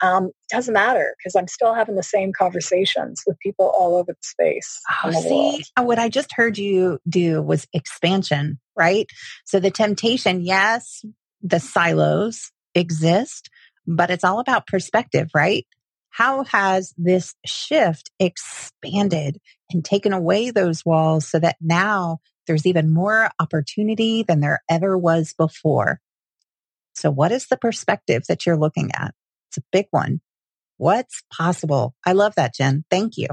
Um, 0.02 0.32
doesn't 0.50 0.74
matter 0.74 1.16
because 1.18 1.36
I'm 1.36 1.48
still 1.48 1.74
having 1.74 1.96
the 1.96 2.04
same 2.04 2.34
conversations 2.38 3.24
with 3.26 3.40
people 3.40 3.72
all 3.78 3.96
over 3.96 4.12
the 4.12 4.18
space. 4.22 4.82
Oh, 5.04 5.12
the 5.12 5.18
see, 5.18 5.30
world. 5.30 5.88
What 5.88 6.00
I 6.00 6.10
just 6.10 6.34
heard 6.36 6.58
you 6.58 7.00
do 7.08 7.42
was 7.42 7.68
expansion, 7.74 8.60
right? 8.76 9.08
So 9.46 9.60
the 9.60 9.72
temptation, 9.72 10.42
yes, 10.42 11.06
the 11.42 11.60
silos 11.60 12.52
exist, 12.76 13.50
but 13.88 14.10
it's 14.10 14.24
all 14.24 14.40
about 14.40 14.68
perspective, 14.68 15.30
right? 15.34 15.66
How 16.10 16.44
has 16.44 16.94
this 16.98 17.34
shift 17.46 18.12
expanded 18.20 19.40
and 19.72 19.84
taken 19.84 20.14
away 20.14 20.52
those 20.52 20.86
walls 20.86 21.28
so 21.28 21.40
that 21.40 21.56
now 21.62 22.20
there's 22.48 22.66
even 22.66 22.94
more 22.94 23.30
opportunity 23.40 24.24
than 24.24 24.40
there 24.40 24.62
ever 24.70 24.98
was 24.98 25.34
before. 25.38 26.00
So 26.94 27.10
what 27.10 27.32
is 27.32 27.48
the 27.48 27.58
perspective 27.58 28.24
that 28.28 28.46
you're 28.46 28.58
looking 28.58 28.92
at? 28.94 29.14
It's 29.54 29.60
a 29.60 29.70
big 29.72 29.86
one. 29.92 30.20
What's 30.78 31.22
possible? 31.32 31.94
I 32.04 32.14
love 32.14 32.34
that, 32.36 32.56
Jen. 32.56 32.86
Thank 32.90 33.18
you. 33.18 33.28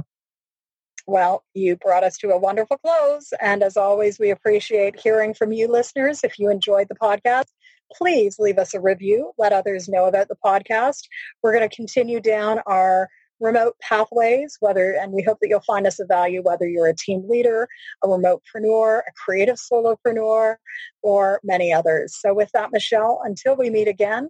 Well, 1.07 1.45
you 1.55 1.77
brought 1.77 2.05
us 2.05 2.19
to 2.19 2.29
a 2.29 2.39
wonderful 2.39 2.77
close. 2.77 3.33
And 3.41 3.63
as 3.63 3.79
always, 3.79 4.19
we 4.19 4.31
appreciate 4.31 5.01
hearing 5.01 5.33
from 5.33 5.51
you 5.51 5.67
listeners. 5.67 6.23
If 6.23 6.39
you 6.39 6.51
enjoyed 6.51 6.89
the 6.91 6.95
podcast, 6.95 7.47
please 7.91 8.39
leave 8.39 8.59
us 8.59 8.75
a 8.75 8.81
review. 8.81 9.33
Let 9.39 9.55
others 9.55 9.89
know 9.89 10.05
about 10.05 10.29
the 10.29 10.37
podcast. 10.45 11.05
We're 11.43 11.55
going 11.55 11.67
to 11.67 11.75
continue 11.75 12.21
down 12.21 12.61
our 12.67 13.09
remote 13.41 13.77
pathways, 13.81 14.59
whether, 14.61 14.93
and 14.93 15.13
we 15.13 15.23
hope 15.23 15.39
that 15.41 15.49
you'll 15.49 15.61
find 15.61 15.87
us 15.87 16.01
of 16.01 16.07
value, 16.07 16.43
whether 16.43 16.69
you're 16.69 16.87
a 16.87 16.95
team 16.95 17.25
leader, 17.27 17.67
a 18.05 18.07
remotepreneur, 18.07 18.99
a 18.99 19.13
creative 19.25 19.57
solopreneur, 19.57 20.57
or 21.03 21.41
many 21.43 21.73
others. 21.73 22.15
So 22.21 22.35
with 22.35 22.51
that, 22.53 22.73
Michelle, 22.73 23.23
until 23.25 23.57
we 23.57 23.71
meet 23.71 23.89
again, 23.89 24.29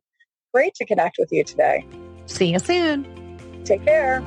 great 0.53 0.75
to 0.75 0.85
connect 0.85 1.17
with 1.19 1.31
you 1.33 1.45
today. 1.45 1.87
See 2.27 2.53
you 2.53 2.59
soon. 2.59 3.07
Take 3.65 3.85
care. 3.85 4.21